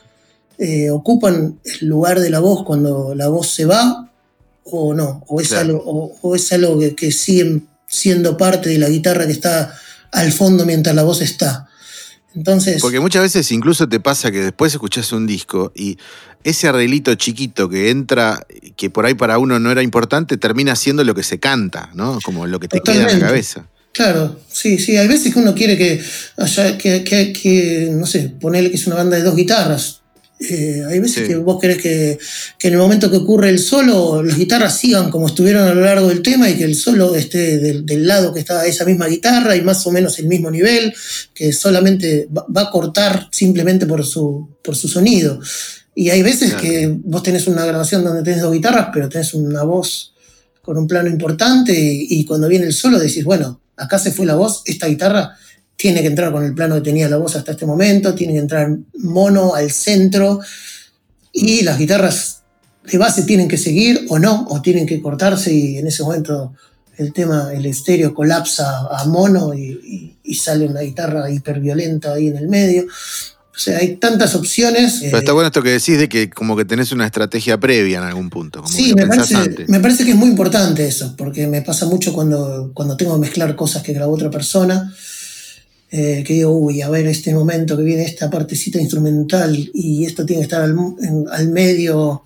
[0.59, 4.13] eh, ocupan el lugar de la voz cuando la voz se va
[4.63, 5.83] o no, o es algo,
[6.23, 9.75] o, es algo que, que, sigue siendo parte de la guitarra que está
[10.13, 11.66] al fondo mientras la voz está.
[12.37, 15.97] Entonces, Porque muchas veces incluso te pasa que después escuchas un disco y
[16.45, 18.47] ese arreglito chiquito que entra,
[18.77, 22.19] que por ahí para uno no era importante, termina siendo lo que se canta, ¿no?
[22.23, 23.67] Como lo que te queda en la cabeza.
[23.93, 24.99] Claro, sí, sí.
[24.99, 26.01] Hay veces que uno quiere que
[26.37, 30.03] haya, que, que, que, no sé, ponerle que es una banda de dos guitarras.
[30.39, 32.19] Eh, hay veces que vos querés que,
[32.61, 36.09] en el momento que ocurre el solo, las guitarras sigan como estuvieron a lo largo
[36.09, 39.63] del tema y que el solo esté del, lado que está esa misma guitarra y
[39.63, 40.93] más o menos el mismo nivel,
[41.33, 45.41] que solamente va, a cortar simplemente por su, por su sonido.
[45.95, 49.63] Y hay veces que vos tenés una grabación donde tenés dos guitarras, pero tenés una
[49.63, 50.13] voz
[50.61, 54.35] con un plano importante y cuando viene el solo decís, bueno, acá se fue la
[54.35, 55.39] voz, esta guitarra
[55.77, 58.41] tiene que entrar con el plano que tenía la voz hasta este momento, tiene que
[58.41, 60.41] entrar mono al centro
[61.33, 62.43] y las guitarras
[62.91, 66.55] de base tienen que seguir o no, o tienen que cortarse y en ese momento
[66.97, 72.49] el tema, el estéreo colapsa a mono y, sale una guitarra hiperviolenta ahí en el
[72.49, 72.85] medio.
[72.85, 74.99] O sea, hay tantas opciones.
[75.01, 78.05] Pero está bueno esto que decís de que como que tenés una estrategia previa en
[78.05, 78.63] algún punto.
[78.67, 82.71] sí, me parece, me parece, que es muy importante eso, porque me pasa mucho cuando,
[82.75, 84.93] cuando tengo que mezclar cosas que grabó otra persona
[85.99, 90.27] eh, que digo, uy, a ver, este momento que viene esta partecita instrumental y esto
[90.27, 92.23] tiene que estar al, medio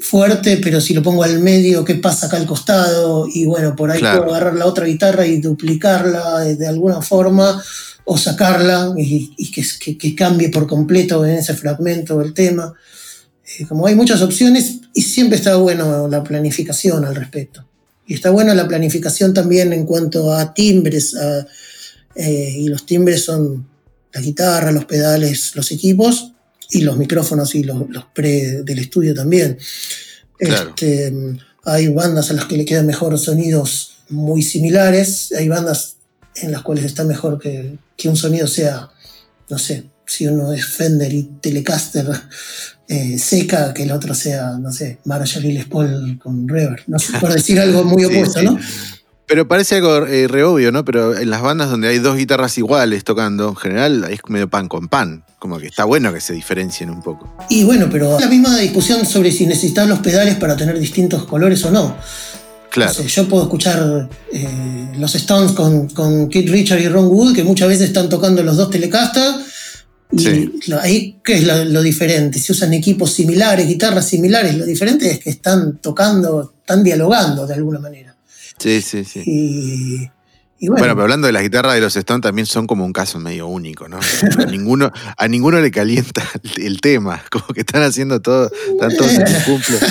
[0.00, 3.28] fuerte, pero si lo pongo al medio, ¿qué pasa acá al costado?
[3.32, 7.62] Y bueno, por ahí puedo agarrar la otra guitarra y duplicarla de, alguna forma
[8.04, 12.74] o sacarla y, que, cambie por completo en ese fragmento del tema.
[13.60, 17.64] Eh, como hay muchas opciones y siempre está bueno la planificación al respecto.
[18.08, 21.46] Y está bueno la planificación también en cuanto a timbres, a,
[22.14, 23.68] eh, y los timbres son
[24.12, 26.32] la guitarra, los pedales, los equipos
[26.70, 29.58] y los micrófonos y los, pre del estudio también.
[30.38, 31.12] Este,
[31.64, 35.96] hay bandas a las que le quedan mejor sonidos muy similares, hay bandas
[36.36, 38.90] en las cuales está mejor que, que un sonido sea,
[39.48, 42.06] no sé, si uno es Fender y Telecaster
[42.88, 46.98] eh, seca, que el otro sea, no sé, Marshall y Les Paul con Reverb, no
[46.98, 48.58] sé, por decir algo muy opuesto, ¿no?
[49.30, 50.84] Pero parece algo eh, re obvio, ¿no?
[50.84, 54.66] Pero en las bandas donde hay dos guitarras iguales tocando, en general es medio pan
[54.66, 55.22] con pan.
[55.38, 57.32] Como que está bueno que se diferencien un poco.
[57.48, 61.64] Y bueno, pero la misma discusión sobre si necesitas los pedales para tener distintos colores
[61.64, 61.96] o no.
[62.72, 63.04] Claro.
[63.04, 67.68] yo puedo escuchar eh, los Stones con, con Keith Richard y Ron Wood, que muchas
[67.68, 69.32] veces están tocando los dos Telecaster.
[70.10, 72.40] Y ahí, ¿qué es lo, lo, diferente?
[72.40, 77.54] Si usan equipos similares, guitarras similares, lo diferente es que están tocando, están dialogando de
[77.54, 78.09] alguna manera.
[78.60, 80.10] Sí, sí, sí.
[80.60, 80.76] bueno.
[80.76, 83.88] pero hablando de las guitarras de los Stones, también son como un caso medio único,
[83.88, 83.98] ¿no?
[84.38, 86.22] A ninguno, a ninguno le calienta
[86.58, 89.78] el tema, como que están haciendo todo, están todos en cumple.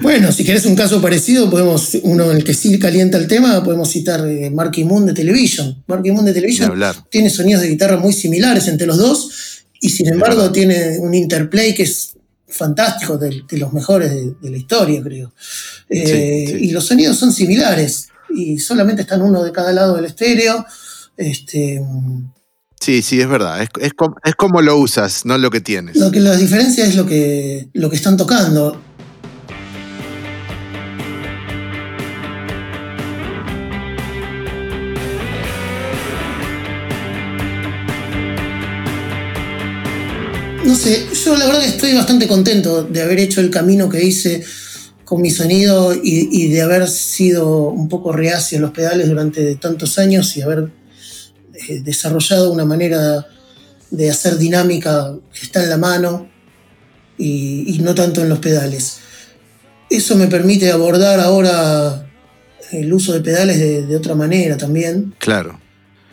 [0.00, 3.62] Bueno, si querés un caso parecido, podemos, uno en el que sí calienta el tema,
[3.62, 5.82] podemos citar eh, Marky Moon de Television.
[5.88, 6.72] Marky Moon de Television
[7.10, 11.74] tiene sonidos de guitarra muy similares entre los dos, y sin embargo tiene un interplay
[11.74, 12.12] que es
[12.50, 15.32] fantástico, de, los mejores de, la historia, creo.
[15.88, 20.64] Eh, y los sonidos son similares, y solamente están uno de cada lado del estéreo.
[21.16, 21.80] Este,
[22.80, 23.62] Sí, sí, es verdad.
[23.62, 23.92] Es,
[24.34, 25.96] como, lo usas, no lo que tienes.
[25.96, 28.80] Lo que la diferencia es lo que, lo que están tocando.
[40.70, 44.44] No sé, yo la verdad estoy bastante contento de haber hecho el camino que hice
[45.04, 49.98] con mi sonido y, de haber sido un poco reacio en los pedales durante tantos
[49.98, 50.70] años y haber
[51.68, 53.26] eh, desarrollado una manera
[53.90, 56.28] de hacer dinámica que está en la mano
[57.18, 58.98] y, no tanto en los pedales.
[59.90, 62.08] Eso me permite abordar ahora
[62.70, 65.16] el uso de pedales de otra manera también.
[65.18, 65.58] Claro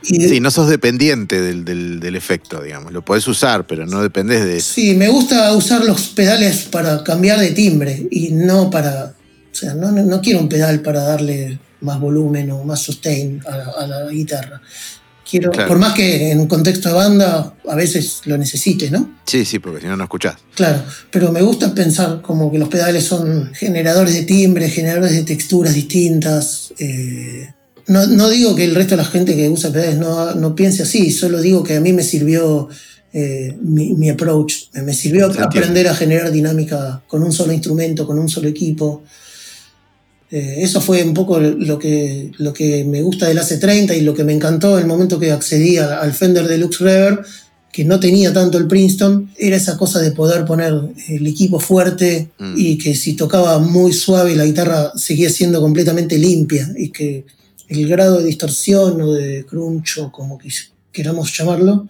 [0.07, 2.91] sí, no sos dependiente del, efecto, digamos.
[2.93, 4.73] Lo podés usar, pero no dependés de eso.
[4.73, 9.13] Sí, me gusta usar los pedales para cambiar de timbre y no para.
[9.51, 14.07] O sea, no, quiero un pedal para darle más volumen o más sustain a la,
[14.09, 14.61] guitarra.
[15.29, 19.17] Quiero, por más que en un contexto de banda a veces lo necesite, ¿no?
[19.25, 20.37] Sí, sí, porque si no, no escuchás.
[20.55, 25.23] Claro, pero me gusta pensar como que los pedales son generadores de timbre, generadores de
[25.23, 26.73] texturas distintas.
[26.79, 27.49] Eh,
[27.87, 31.41] no, digo que el resto de la gente que usa pedales no, piense así, solo
[31.41, 32.67] digo que a mí me sirvió
[33.13, 38.27] eh, mi, approach, me sirvió aprender a generar dinámica con un solo instrumento, con un
[38.27, 39.03] solo equipo.
[40.29, 44.13] Eh, eso fue un poco lo que, lo que me gusta del AC30 y lo
[44.13, 47.25] que me encantó en el momento que accedí al Fender Deluxe Reverb,
[47.71, 50.73] que no tenía tanto el Princeton, era esa cosa de poder poner
[51.07, 52.55] el equipo fuerte mm.
[52.57, 57.25] y que si tocaba muy suave la guitarra seguía siendo completamente limpia y que
[57.67, 60.39] el grado de distorsión o de crunch o como
[60.91, 61.87] queramos llamarlo,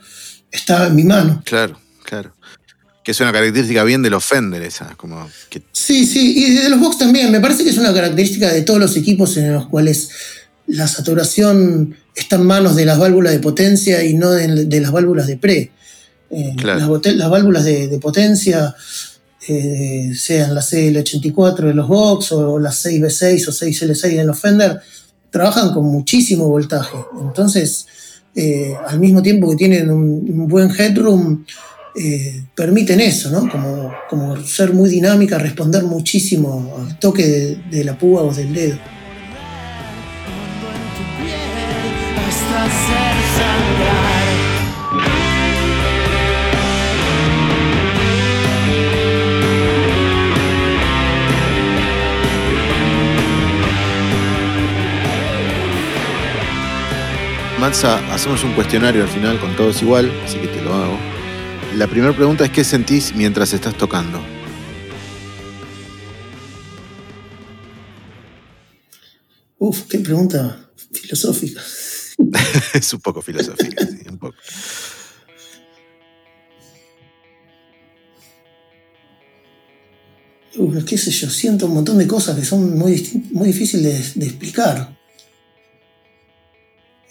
[0.52, 1.42] está en mi mano.
[1.46, 2.34] Claro, claro.
[3.04, 4.96] Que es una característica bien de los Fender esa.
[4.98, 5.30] Como
[5.72, 7.32] Sí, sí, y de los Vox también.
[7.32, 10.10] Me parece que es una característica de todos los equipos en los cuales
[10.68, 15.28] la saturación está en manos de las válvulas de potencia y no de, las válvulas
[15.28, 15.72] de pre.
[16.30, 18.76] Eh, las, válvulas de, potencia,
[19.48, 24.82] eh, sean las CL84 de los Vox o las 6B6 o 6L6 de los Fender,
[25.30, 26.98] trabajan con muchísimo voltaje.
[27.22, 27.88] Entonces,
[28.36, 31.44] eh, al mismo tiempo que tienen un, buen headroom,
[31.96, 33.50] eh, permiten eso, ¿no?
[33.50, 38.78] Como, como, ser muy dinámica, responder muchísimo al toque de la púa o del dedo.
[57.68, 60.98] Matza, hacemos un cuestionario al final con todos igual, así que te lo hago.
[61.76, 64.22] La primera pregunta es ¿qué sentís mientras estás tocando?
[69.60, 71.62] Uf, qué pregunta filosófica.
[72.74, 74.38] es un poco filosófica, sí, un poco.
[80.56, 84.26] Uf, qué sé yo, siento un montón de cosas que son muy, muy difíciles de
[84.26, 84.97] explicar.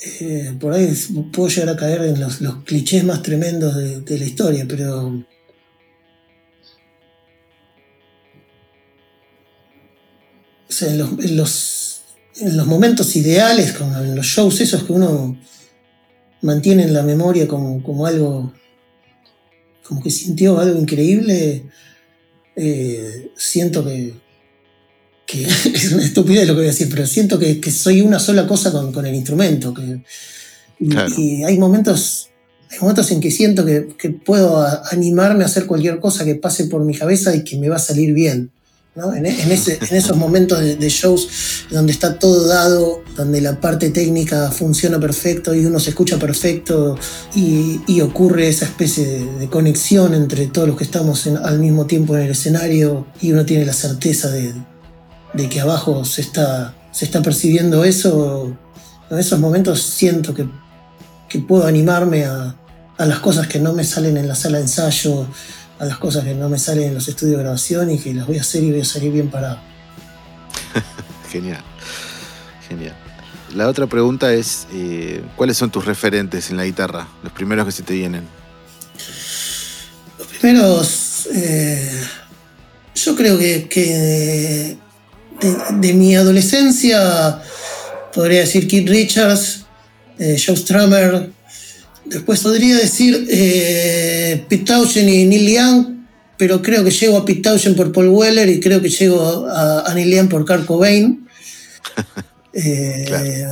[0.01, 0.93] Eh, por ahí
[1.33, 5.25] puedo llegar a caer en los, clichés más tremendos de, la historia, pero...
[10.79, 10.99] en
[11.37, 12.03] los,
[12.37, 15.41] en los, momentos ideales, como en los shows esos que uno
[16.43, 18.53] mantiene en la memoria como, como algo,
[19.83, 21.65] como que sintió algo increíble,
[22.57, 24.13] eh, siento que,
[25.27, 28.47] que es una estupidez lo que voy a decir, pero siento que, soy una sola
[28.47, 29.75] cosa con, el instrumento.
[29.75, 30.03] Que,
[30.79, 32.31] y, hay momentos,
[32.71, 36.85] hay momentos en que siento que, puedo animarme a hacer cualquier cosa que pase por
[36.85, 38.51] mi cabeza y que me va a salir bien.
[39.15, 41.29] En, esos momentos de, shows
[41.71, 46.97] donde está todo dado, donde la parte técnica funciona perfecto y uno se escucha perfecto
[47.35, 52.23] y, ocurre esa especie de, conexión entre todos los que estamos al mismo tiempo en
[52.23, 54.55] el escenario y uno tiene la certeza de,
[55.37, 58.57] de que abajo se está, se está percibiendo eso,
[59.11, 60.49] en esos momentos siento que,
[61.47, 62.57] puedo animarme a,
[62.99, 65.27] las cosas que no me salen en la sala de ensayo,
[65.79, 68.27] a las cosas que no me salen en los estudios de grabación y que las
[68.27, 69.59] voy a hacer y voy a salir bien parado.
[71.31, 71.63] genial,
[72.67, 72.97] genial.
[73.55, 77.07] La otra pregunta es, eh, ¿cuáles son tus referentes en la guitarra?
[77.23, 78.27] Los primeros que se te vienen.
[80.19, 82.01] Los primeros, eh,
[82.95, 84.79] yo creo que
[85.81, 87.41] de, mi adolescencia,
[88.15, 89.65] podría decir Keith Richards,
[90.19, 91.31] eh, Joe Strummer,
[92.05, 95.87] después podría decir eh, Pete Townshend y Neil Young,
[96.37, 99.93] pero creo que llego a Pete Townshend por Paul Weller y creo que llego a,
[99.95, 101.27] Neil Young por Kurt Cobain.
[102.59, 103.45] Eh,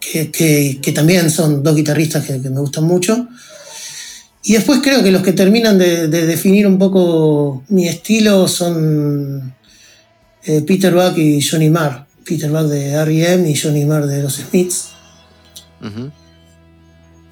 [0.00, 3.28] que, también son dos guitarristas que, me gustan mucho.
[4.44, 9.55] Y después creo que los que terminan de, definir un poco mi estilo son
[10.46, 12.06] eh, Peter Buck y Johnny Marr.
[12.24, 13.48] Peter Buck de R.E.M.
[13.50, 14.88] y Johnny Marr de los Smiths.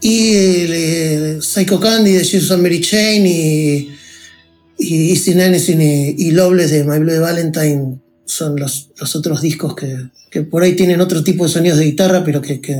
[0.00, 3.90] Y el, Psycho Candy de Jesus and Mary Chain y,
[4.78, 5.80] Y Easy Anything
[6.18, 9.96] y, Loveless de My Blue Valentine son los, los otros discos que,
[10.30, 12.76] que, por ahí tienen otro tipo de sonidos de guitarra, pero que, que,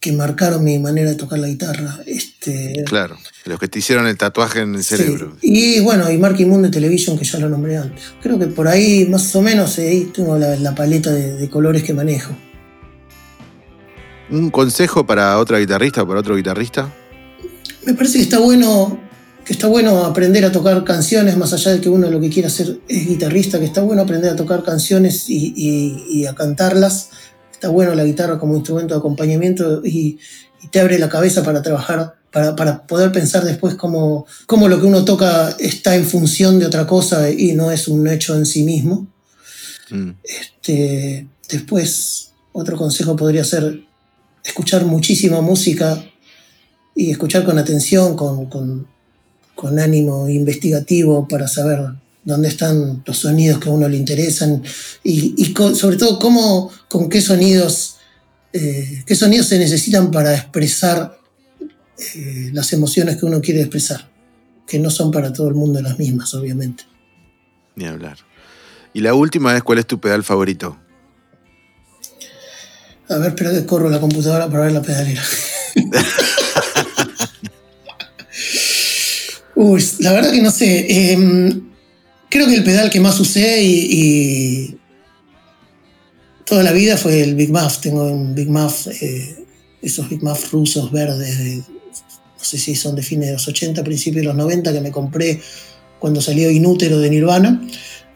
[0.00, 1.98] que, marcaron mi manera de tocar la guitarra.
[2.06, 5.36] Este, claro, los que te hicieron el tatuaje en el cerebro.
[5.42, 8.02] Y bueno, y Marky Moon de Television, que ya lo nombré antes.
[8.22, 11.82] Creo que por ahí más o menos ahí tengo la, la paleta de, de colores
[11.82, 12.34] que manejo.
[14.30, 16.92] ¿Un consejo para otra guitarrista o para otro guitarrista?
[17.86, 19.08] Me parece que está bueno
[19.48, 22.48] que está bueno aprender a tocar canciones, más allá de que uno lo que quiera
[22.48, 27.08] hacer es guitarrista, que está bueno aprender a tocar canciones y, y, y a cantarlas.
[27.58, 30.18] Está bueno la guitarra como instrumento de acompañamiento y,
[30.62, 34.78] y te abre la cabeza para trabajar, para, para poder pensar después cómo, cómo, lo
[34.78, 38.46] que uno toca está en función de otra cosa y no es un hecho en
[38.46, 39.08] sí mismo.
[39.90, 40.10] Mm.
[40.22, 43.80] Este, después, otro consejo podría ser
[44.44, 46.02] escuchar muchísima música
[46.94, 48.86] y escuchar con atención, con, con
[49.58, 51.80] con ánimo investigativo para saber
[52.28, 54.62] dónde están los sonidos que a uno le interesan
[55.02, 57.96] y, y con, sobre todo cómo, con qué sonidos,
[58.52, 61.18] eh, qué sonidos se necesitan para expresar
[62.14, 64.10] eh, las emociones que uno quiere expresar,
[64.66, 66.84] que no son para todo el mundo las mismas, obviamente.
[67.76, 68.18] Ni hablar.
[68.92, 70.78] Y la última es, ¿cuál es tu pedal favorito?
[73.08, 75.22] A ver, espera que corro la computadora para ver la pedalera.
[79.54, 80.86] Uy, la verdad que no sé.
[80.90, 81.62] Eh,
[82.28, 84.78] creo que el pedal que más usé y, y,
[86.44, 87.78] toda la vida fue el Big Muff.
[87.78, 89.44] Tengo un Big Muff, eh,
[89.82, 93.84] esos Big Muff rusos verdes, de, no sé si son de fines de los 80,
[93.84, 95.40] principios de los 90, que me compré
[95.98, 97.60] cuando salió Inútero de Nirvana.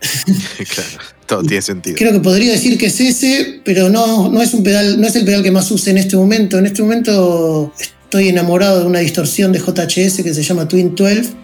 [0.56, 1.96] claro, todo tiene sentido.
[1.96, 5.14] Creo que podría decir que es ese, pero no, no es un pedal, no es
[5.16, 6.58] el pedal que más use en este momento.
[6.58, 7.72] En este momento
[8.04, 11.42] estoy enamorado de una distorsión de JHS que se llama Twin 12.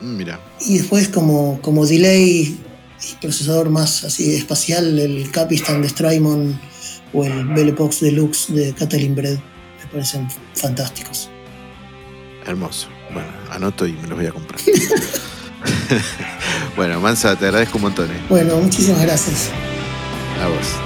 [0.00, 0.40] Mira.
[0.60, 2.58] Y después como, como delay
[3.02, 6.58] y procesador más así espacial, el Capistan de Strymon
[7.12, 9.34] o el Belle Box Deluxe de Catalin Bread.
[9.34, 11.30] Me parecen fantásticos.
[12.46, 12.88] Hermoso.
[13.12, 14.60] Bueno, anoto y me los voy a comprar.
[16.76, 18.10] bueno, Mansa, te agradezco un montón.
[18.10, 18.20] ¿eh?
[18.28, 19.50] Bueno, muchísimas gracias.
[20.42, 20.85] A vos.